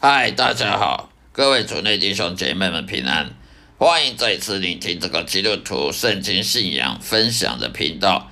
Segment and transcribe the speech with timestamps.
[0.00, 3.34] 嗨，大家好，各位主内弟兄姐妹们平安，
[3.78, 8.30] 欢迎再次聆听这个基督徒圣经信仰分享的频道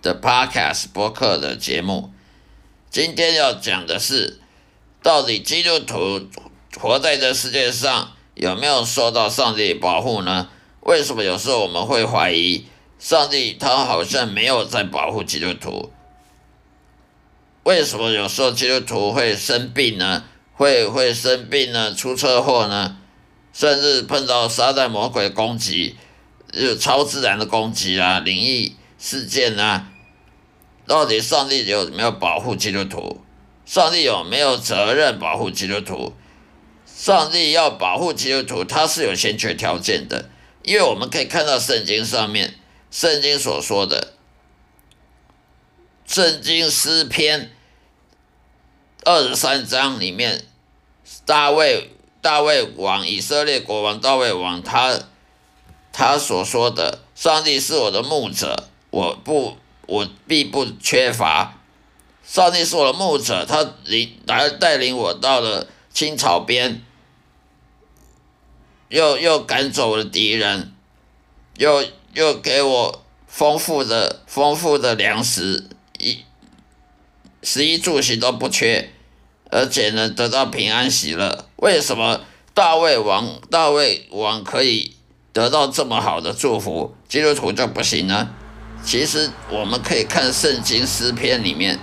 [0.00, 2.12] 的 Podcast 播客的节目。
[2.88, 4.38] 今天要讲的是，
[5.02, 6.28] 到底基督徒
[6.78, 10.48] 活在这世界上有没有受到上帝保护呢？
[10.82, 12.64] 为什么有时候我们会怀疑
[13.00, 15.90] 上帝他好像没有在保护基督徒？
[17.64, 20.22] 为什么有时候基督徒会生病呢？
[20.58, 21.94] 会会生病呢？
[21.94, 22.98] 出车祸呢？
[23.52, 25.96] 甚至碰到撒旦魔鬼攻击，
[26.52, 29.88] 就超自然的攻击啊，灵异事件啊？
[30.84, 33.20] 到底上帝有没有保护基督徒？
[33.64, 36.12] 上帝有没有责任保护基督徒？
[36.86, 40.28] 上帝要保护基督徒，他是有先决条件的，
[40.64, 42.56] 因为我们可以看到圣经上面，
[42.90, 44.14] 圣经所说的，
[46.04, 47.52] 圣经诗篇。
[49.04, 50.44] 二十三章里面，
[51.24, 54.98] 大卫大卫王以色列国王大卫王他
[55.92, 61.54] 他所说的，上帝是我的牧者，我不我必不缺乏。
[62.24, 66.84] 上帝是我的牧者，他领来带领我到了青草边，
[68.88, 70.74] 又又赶走了敌人，
[71.56, 75.70] 又又给我丰富的丰富的粮食，
[77.48, 78.90] 食衣住行都不缺。
[79.50, 81.46] 而且呢，得到平安喜乐。
[81.56, 82.20] 为什么
[82.52, 84.94] 大卫王大卫王可以
[85.32, 88.28] 得到这么好的祝福，基督徒就不行呢？
[88.84, 91.78] 其实我们可以看圣经诗篇里面，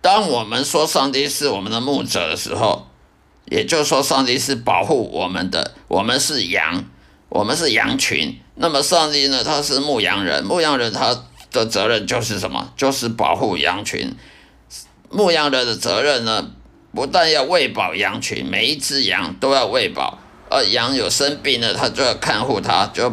[0.00, 2.86] 当我们说上帝是我们的牧者的时候，
[3.50, 6.86] 也就是说上帝是保护我们的，我们是羊，
[7.28, 8.40] 我们是羊群。
[8.54, 12.72] 那么上帝呢，他是牧羊人，牧羊人他的责任就是什么？
[12.76, 14.14] 就是保护羊群。
[15.10, 16.50] 牧羊人的责任呢，
[16.94, 20.18] 不但要喂饱羊群，每一只羊都要喂饱。
[20.48, 23.12] 而羊有生病了，他就要看护它，就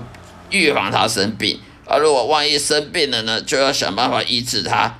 [0.49, 1.59] 预防它生病。
[1.85, 4.99] 而如果万一生病了呢，就要想办法医治它。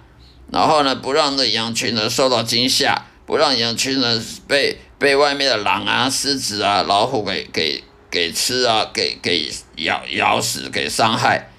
[0.51, 11.49] 然后呢，不让那羊群呢受到惊吓，不让羊群呢被被外面的狼啊、狮子啊、老虎给给给吃啊，给给咬咬死，给伤害。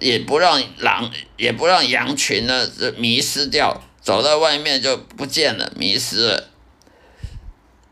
[0.00, 3.82] 也不让狼，也不让羊群呢迷失掉。
[4.00, 6.48] 走到外面就不见了，迷失了，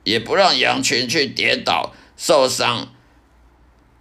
[0.03, 2.89] 也不让羊群去跌倒受伤，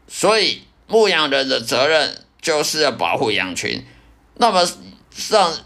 [0.08, 3.86] 所以牧羊人的责任就是要保护羊群。
[4.36, 4.66] 那么
[5.12, 5.58] 上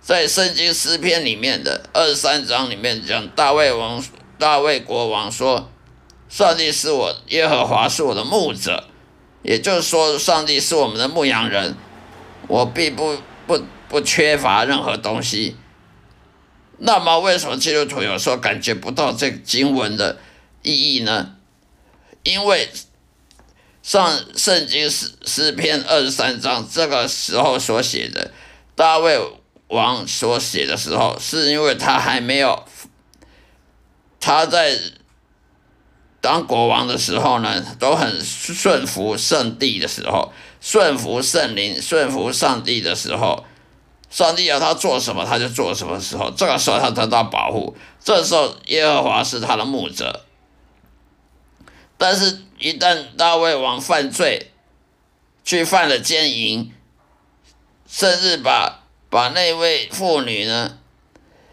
[0.00, 4.04] 在圣经诗篇里面的二十三章里面讲，大卫王
[4.38, 5.72] 大卫国王说
[6.28, 8.84] ：“上帝是我耶和华是我的牧者，
[9.42, 11.74] 也就是说，上帝是我们的牧羊人，
[12.48, 15.56] 我并不不不缺乏任何东西。”
[16.78, 20.18] 那么，为什么基督徒有时候感觉不到这经文的
[20.62, 21.34] 意义呢？
[22.22, 22.68] 因为
[23.82, 28.30] 上圣经诗诗篇二十三章这个时候所写的，
[28.74, 29.18] 大卫
[29.68, 32.64] 王所写的时候，是因为他还没有
[34.20, 34.78] 他在
[36.20, 40.32] 当国王的时候呢，都很顺服圣帝的时候，
[40.66, 43.44] 顺服圣灵、顺服上帝的时候。
[44.10, 46.00] 上帝要他做什么，他就做什么。
[46.00, 50.24] 时候，这个时候他得到保护，这时候耶和华是他的牧者。
[51.96, 54.52] 但是，一旦大卫王犯罪，
[55.44, 56.72] 去犯了奸淫，
[57.88, 60.78] 甚至把把那位妇女呢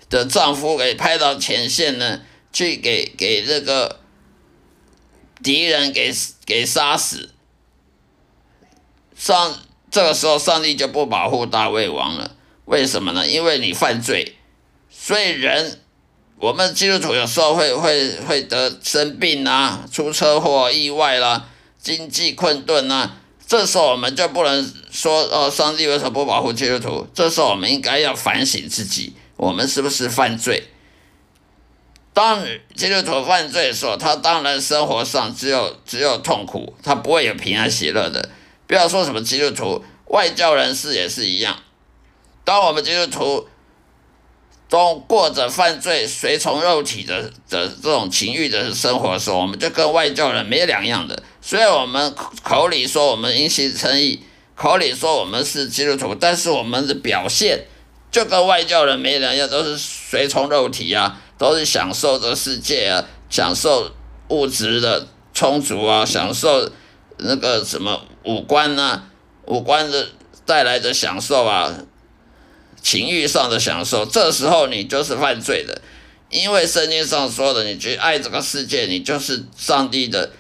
[0.10, 4.00] 的丈夫给派到前线呢，去给给这个
[5.44, 6.14] 敌人给
[6.46, 7.33] 给杀死，
[9.16, 9.58] 上
[9.92, 12.32] 这个时候上帝就不保护大卫王了。
[12.66, 13.28] 为什么呢？
[13.28, 14.38] 因为你犯罪，
[14.90, 15.80] 所以人，
[16.38, 27.06] 我们基督徒有时候会会会得生病啊，出车祸、意外啦，经济困顿啊，这时候我们就不能说哦，上帝为什么不保护基督徒？
[27.14, 30.70] 这时候我们应该要反省自己，我们是不是犯罪？
[32.14, 32.46] 当
[32.76, 38.30] 基督徒犯罪的时候，他当然生活上只有只有痛苦，他不会有平安喜乐的。
[38.68, 41.58] 不要说什么基督徒，外教人士也是一样。
[42.44, 43.48] 当我们基督徒
[44.70, 51.22] 都过着犯罪、随从肉体的的这种情欲的生活的时候，我们就跟外教人没两样的。
[51.42, 54.24] 虽然我们口里说我们因信称义，
[54.56, 57.66] 口里说我们是基督徒，但是我们的表现
[58.12, 63.92] 就跟外教人没两样，都是随从肉体啊，都是享受这世界啊，享受
[64.30, 66.72] 物质的充足啊，享受
[67.18, 69.10] 那个什么五官啊，
[69.46, 70.10] 五官的
[70.46, 71.86] 带来的享受啊。
[72.82, 75.82] 情欲上的享受，这时候你就是犯罪的，
[76.30, 80.32] 因为圣经上说的，你去爱这个世界，你就是上帝的，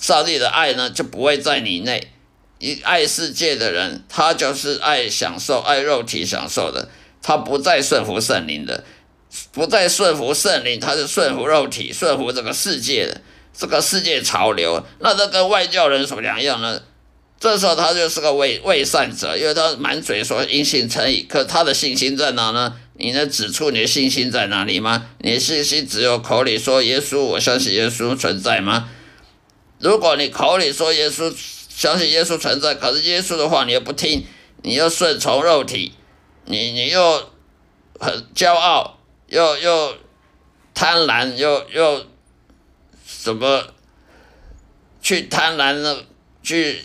[0.00, 2.12] 上帝的爱呢就不会在你内。
[2.58, 6.88] 一爱世界的人，他就是爱享受、爱肉体享受的，
[7.20, 8.82] 他不再顺服圣灵的，
[9.52, 13.20] 不再顺服圣灵，他是顺服肉体、顺服这个世界的
[13.52, 14.82] 这个世界潮流。
[15.00, 16.80] 那这跟外教人什么两样呢？
[17.38, 22.76] 这时候他就是个伪伪善者，因为他满嘴说因信称义，可他的信心在哪呢？
[22.98, 25.10] 你能指出你的信心在哪里吗？
[25.18, 28.88] 你的信心只有口里说耶稣，我相信耶稣存在吗？
[29.78, 31.30] 如果你口里说耶稣，
[31.68, 34.24] 相信耶稣存在，可是耶稣的话你又不听，
[34.62, 35.92] 你又顺从肉体，
[36.46, 37.30] 你你又
[38.00, 39.94] 很骄傲，又又
[40.72, 42.06] 贪婪，又又
[43.06, 43.62] 什么
[45.02, 46.06] 去贪婪的
[46.42, 46.82] 去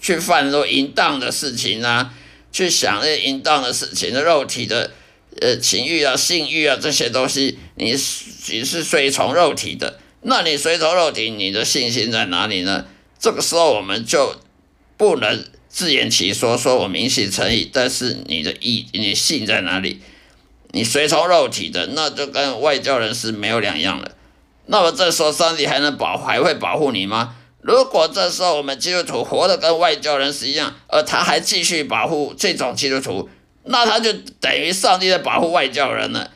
[0.00, 2.14] 去犯那淫荡的事情啊，
[2.52, 4.92] 去想那些淫荡的事情的肉体的
[5.40, 7.90] 呃情欲啊、性欲啊这些东西，你
[8.50, 12.86] 你是随从肉体的，那你随从肉体，你的信心在哪里呢？
[13.18, 14.36] 这个时候我们就
[14.96, 20.00] 不能自圆其说，说我明信诚意，但是你的意，你信在哪里？
[20.70, 24.12] 你随从肉体的，那就跟外教人是没有两样了。
[24.66, 27.36] 那么这时候上帝还能保，还会保护你吗？
[27.68, 33.28] 如果这时候我们基督徒活的跟外教人是一样，而他还继续保护这种基督徒，
[33.64, 34.10] 那他就
[34.40, 36.30] 等于上帝在保护外教人了。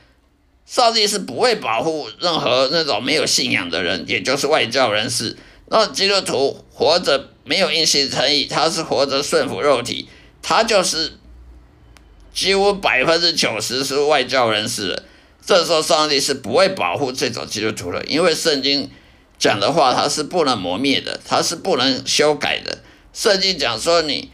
[0.67, 5.34] 上帝是不会保护任何那种没有信仰的人，也就是外教人士。
[5.69, 10.11] 那基督徒活着没有硬性诚意，他是活着顺服肉体，
[10.43, 11.12] 他就是
[12.35, 15.02] 几乎百分之九十是外教人士了。
[15.43, 18.90] 这时候上帝是不会保护这种基督徒的，因为圣经
[19.42, 22.78] 讲的话他是不能磨灭的，他是不能修改的。
[23.12, 24.30] 圣经讲说你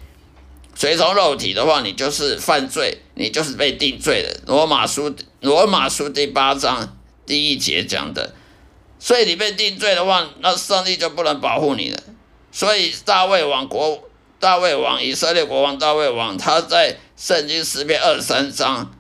[0.75, 4.39] 随从肉体的话，你就是犯罪，你就是被定罪的。
[4.45, 6.95] 罗马书罗马书第八章
[7.25, 8.35] 第一节讲的。
[8.99, 11.99] 所以你被定罪的话，那上帝就不能保护你了。
[12.53, 18.93] 所以大卫王国，大卫王以色列国王大卫王，他在圣经诗篇二十三章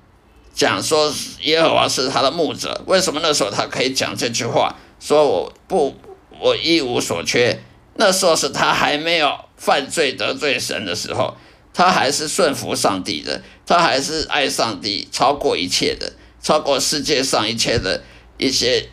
[0.54, 1.12] 讲说
[1.42, 2.82] 耶和华是他的牧者。
[2.86, 4.74] 为什么那时候他可以讲这句话？
[5.00, 5.96] 说我不，
[6.40, 7.60] 我一无所缺。
[7.94, 11.36] 那时候是他还没有犯罪得罪神的时候，
[11.72, 16.12] 他还是顺服上帝的，他还是爱上帝超过一切的，
[16.42, 18.02] 超过世界上一切的
[18.36, 18.88] 一些。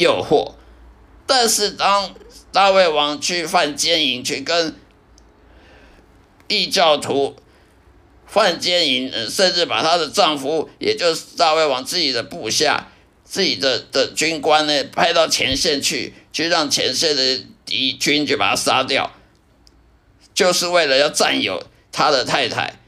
[0.00, 0.52] 诱惑，
[1.26, 2.14] 但是当
[2.52, 4.76] 大卫王去犯奸淫，去跟
[6.46, 7.34] 异教徒
[8.24, 12.92] 犯奸淫，甚至把她的丈夫，也就是大卫王自己的部下、
[13.28, 19.12] 自己的的军官呢，派到前线去，去让前线的敌军就把他杀掉，
[20.32, 22.80] 就是为了要占有他的太太，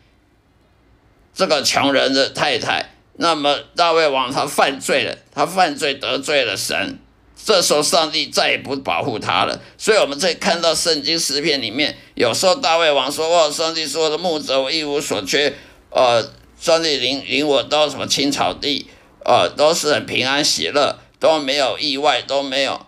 [1.34, 2.94] 这个穷人的太太。
[3.16, 6.98] 那么大卫王他犯罪了，他犯罪得罪了神，
[7.44, 9.60] 这时候上帝再也不保护他了。
[9.76, 15.52] 所以我们在看到圣经诗篇里面，有时候大卫王说：“哦，上帝说的牧者，我一无所缺。
[15.90, 18.86] 呃，上帝领领我到什么青草地，
[19.24, 22.86] 呃，都是很平安喜乐，都没有意外，都没有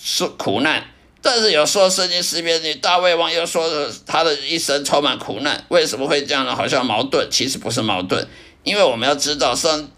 [0.00, 0.84] 是苦难。
[1.22, 6.54] 但是有时候圣经诗篇里，大卫王又说他的一生充满苦难，为什么会这样呢？
[6.54, 8.26] 好像矛盾，其实不是矛盾。”
[8.62, 9.88] 因为我们要知道上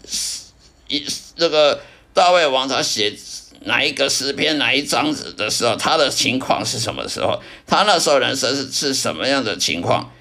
[0.87, 1.03] 一
[1.37, 1.81] 那个
[2.13, 3.15] 大卫王他写
[3.61, 7.41] 哪一个诗篇哪一章子的时候，他的情况是什么时候？
[7.65, 10.11] 他那时候人生是是什么样的情况？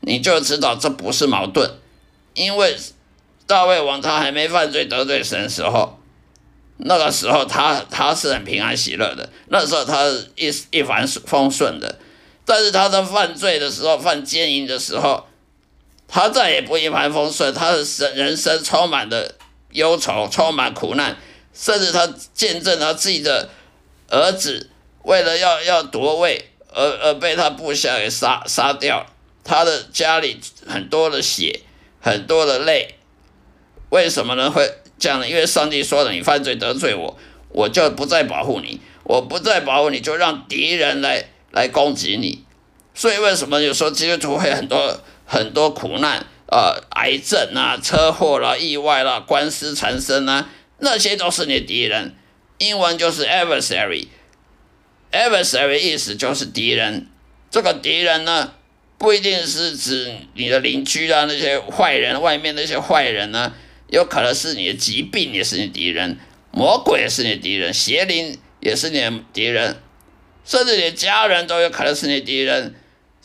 [0.00, 1.68] 你就知道这不是矛盾。
[2.34, 2.76] 因为
[3.46, 5.98] 大卫王他还没犯罪得罪神的时候，
[6.78, 11.98] 那个时候他他是很平安喜乐的，那时候他一一帆风顺的。
[12.44, 15.26] 但是他在犯罪的时候，犯奸淫的时候。
[16.08, 19.34] 他再也不一帆风顺，他的生人生充满了
[19.72, 21.16] 忧愁，充满苦难，
[21.52, 23.48] 甚至他见证他自己的
[24.08, 24.70] 儿子
[25.02, 29.04] 为了要要夺位而而被他部下给杀杀掉，
[29.42, 31.62] 他的家里很多的血，
[32.00, 32.94] 很多的泪，
[33.90, 34.50] 为什么呢？
[34.50, 35.28] 会这样呢？
[35.28, 42.44] 因为上帝说了，你犯罪得罪我，我就不再保护你，我不再保护你，就让敌人来来攻击你，
[42.94, 45.00] 所以为什么有时候基督徒会很多？
[45.28, 52.14] 很多苦难，呃，癌症啊，车祸啦，意外啦，官司缠身啊，那些都是你的敌人。
[52.58, 57.08] 英文就是 adversary，adversary 意思就是敌人。
[57.50, 58.52] 这个敌人呢，
[58.98, 63.52] 不一定是指你的邻居啊，那些坏人，外面那些坏人呢，
[63.88, 66.18] 有可能是你的疾病也是你敌人，
[66.50, 69.76] 魔鬼也是你敌人，邪灵也是你的敌人，
[70.44, 72.74] 甚至你的家人都有可能是你敌人。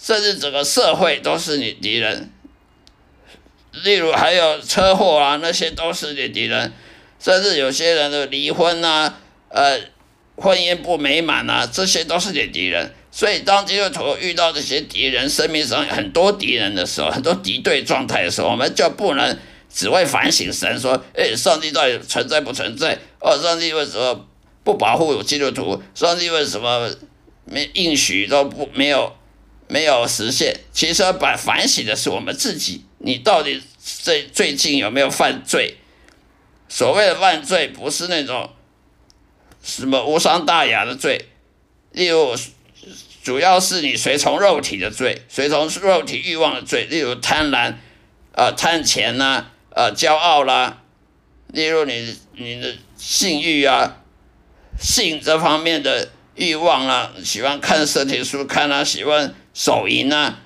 [0.03, 2.31] 甚至整个社会都是你敌人，
[3.83, 6.73] 例如还有车祸啊，那些都是你敌人。
[7.19, 9.79] 甚至有些人的离婚啊，呃，
[10.37, 12.91] 婚姻不美满啊，这些都是你敌人。
[13.11, 19.37] 所以，当基督徒遇到这些敌人，生命上很多敌人的时候，很多敌对状态的时候，我们就不能
[19.73, 22.97] 只会反省神，说：“哎，上帝到底存在不存在？
[23.19, 24.27] 哦，上帝为什么
[24.63, 25.81] 不保护基督徒？
[25.95, 26.89] 上帝为什么
[27.45, 29.15] 没应许都不没有
[29.67, 35.77] 没有实现？”其实，把反省的是我们自己，你到底最最近有没有犯罪？
[36.69, 38.49] 所谓的犯罪，不是那种
[39.63, 41.25] 什么无伤大雅的罪，
[41.91, 42.35] 例如。
[43.23, 47.75] 主要是你随从肉体的罪，随从肉体欲望的罪，例如贪婪，
[48.33, 50.83] 呃，贪钱呐，呃，骄傲啦，
[51.47, 53.97] 例如你你的性欲啊，
[54.79, 60.39] 性这方面的欲望啊，喜欢看色情书看啊，喜欢手淫啊，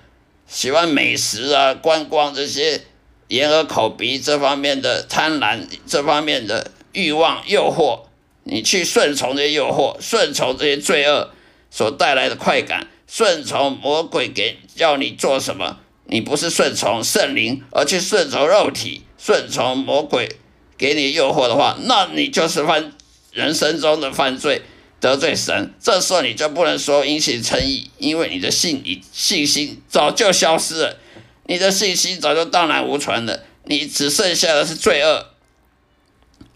[0.47, 2.81] 喜欢美食啊，观光这些
[3.27, 8.07] 眼耳口鼻这方面的贪婪，这方面的欲望诱惑，
[8.43, 11.31] 你去顺从这些诱惑，顺从这些罪恶。
[11.71, 20.29] 所带来的快感，顺从魔鬼给叫你做什么，你不是顺从圣灵，而去顺从肉体，顺从魔鬼
[20.77, 22.93] 给你诱惑的话，那你就是犯
[23.31, 24.61] 人生中的犯罪，
[24.99, 25.73] 得罪神。
[25.81, 30.99] 这时候你就不能说因信称义，因为你的信你信心早就消失了，
[31.47, 35.25] 你的信心早就荡然无存了，你只剩下的是罪恶。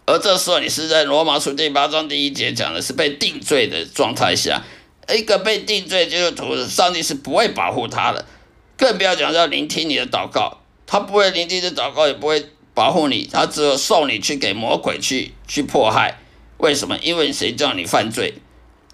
[0.06, 4.64] 而这时候你是在罗马书第八章第一节讲的是被定罪的状态下。
[5.12, 8.28] 一个被定罪基督徒，上帝是不会保护他的，
[8.78, 12.48] 更不要讲要聆听你的祷告，他不会聆听的祷告，也不会
[12.80, 16.18] 保护你，他只有送你去给魔鬼去去迫害。
[16.60, 16.98] 为什么？
[17.02, 18.36] 因为谁叫你犯罪？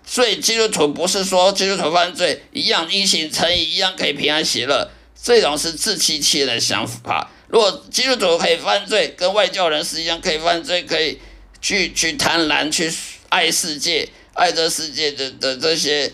[0.04, 4.90] 所以基督徒不是说基督徒犯罪一样因行成义，一样可以平安喜乐，
[5.22, 7.30] 这种是自欺欺人的想法。
[7.48, 11.20] 如果基督徒可以犯罪，跟外教人士一样可以犯罪，可以
[11.62, 12.92] 去去贪婪，去
[13.30, 14.10] 爱世界。
[14.34, 16.12] 爱这世界的的这些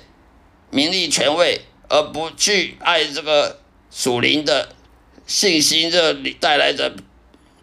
[0.69, 3.59] 名利权位，而不去爱这个
[3.89, 4.75] 属灵的
[5.25, 6.93] 信心，这里带来的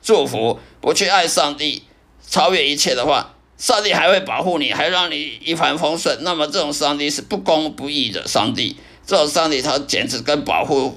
[0.09, 1.83] 祝福，不去爱上帝，
[2.27, 6.21] 超越一切的话，上帝还会保护你，还让你一帆风顺。
[6.23, 10.97] 那么这种上帝是不公不义的上帝，这种上帝他简直跟保护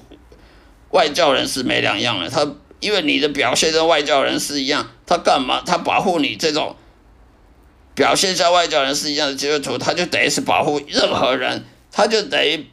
[0.92, 2.30] 外教人士没两样了。
[2.30, 5.62] 他因为你的表现跟外教人士一样，他干嘛？
[5.66, 6.78] 他保护你这种。
[7.94, 12.66] 表现像外教人士一样的基督徒，他就等于是保护任何人，他就等于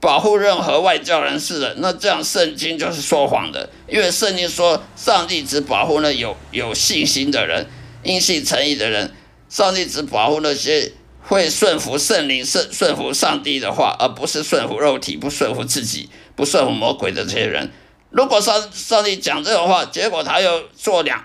[0.00, 1.74] 保护任何外教人士的。
[1.78, 7.66] 那这样圣经就是说谎的，因为圣经说上帝只保护那有有信心的人、
[8.02, 9.14] 因信诚意的人。
[9.48, 17.70] 上帝只保护那些会顺服圣灵、顺顺服上帝的话，而不是顺服肉体、不顺服自己、不顺服魔鬼的这些人。
[18.10, 21.24] 如果上上帝讲这种话，结果他又做两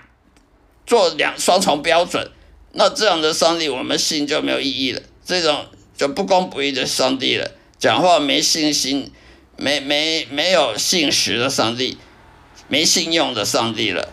[0.86, 2.30] 做两双重标准。
[2.74, 5.02] 那这样的上帝，我们信就没有意义了。
[5.26, 7.50] 这种就不公不义的上帝了，
[7.82, 9.10] 讲话没信心、
[9.56, 11.98] 没没没有信实的上帝，
[12.68, 14.08] 没信用的上帝了。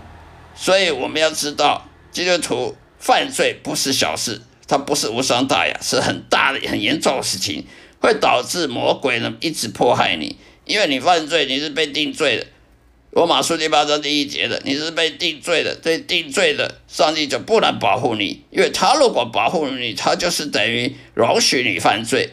[0.55, 7.63] 所以我们要知道，基督徒犯罪不是小事，它不是无伤大雅，是很大的、很严重的事情，
[8.01, 12.47] 会导致魔鬼呢一直迫害你，因为你犯罪，你是被定罪的。
[13.11, 22.31] 罗马书第八章第一节的，你是被定罪的，被定罪的，上帝就不能保护你，因为他如果保护你，他就是等于容许你犯罪，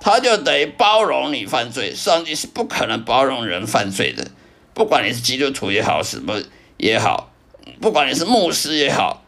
[0.00, 1.94] 他就等于包容你犯罪。
[1.94, 4.26] 上帝是不可能包容人犯罪的，
[4.74, 6.42] 不管你是基督徒也好，什么
[6.78, 7.32] 也好，
[7.80, 9.22] 不管你是牧师也好，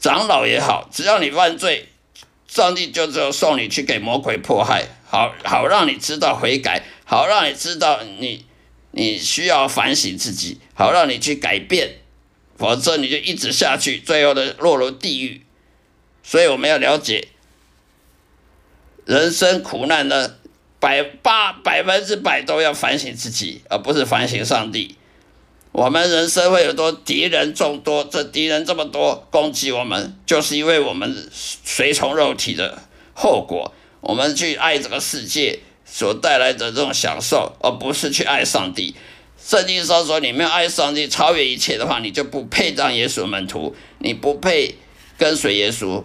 [0.00, 1.88] 长老也好，只要你犯罪，
[2.48, 8.46] 上帝就只有送你去给魔鬼迫害，好好让你知道悔改，好让你知道你。
[8.90, 11.98] 你需要反省自己，好让你去改变，
[12.56, 15.42] 否则你就一直下去，最后的落入地狱。
[16.22, 17.28] 所以我们要了解，
[19.08, 20.34] 人生苦难呢
[20.78, 24.96] 百八百分之百都要反省自己，而不是反省上帝。
[25.72, 32.82] 我们人生会有多敌人众多，这敌人这么多攻击我们，就是因为我们随从肉体的
[33.14, 33.72] 后果，
[34.02, 35.60] 我们去爱这个世界。
[35.90, 38.94] 所带来的这种享受，而不是去爱上帝。
[39.42, 44.74] 圣经上说，你没有爱上帝，超越一切的话，你就不配当耶稣门徒，你不配
[45.16, 46.04] 跟随耶稣。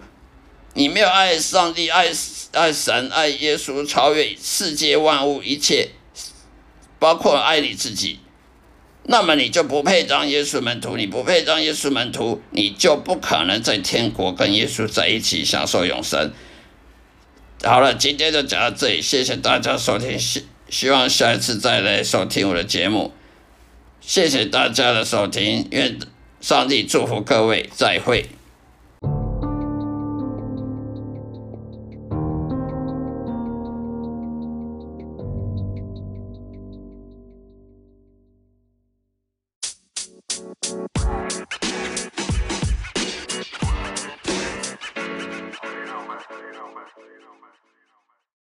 [0.73, 2.07] 你没有爱上帝、爱
[2.53, 5.89] 爱神、爱耶稣，超越世界万物一切，
[6.97, 8.19] 包括爱你自己，
[9.03, 10.97] 那么你就不配当耶稣门徒。
[10.97, 16.31] 你不配当耶稣门徒，你就不可能在天国跟耶稣在一起享受永生。
[17.63, 23.13] 好了，今天就讲到这里，谢谢大家收听，希希望下一次再来收听我的节目，
[24.01, 25.99] 谢谢大家的收听，愿
[26.41, 28.25] 上帝祝福各位，再会。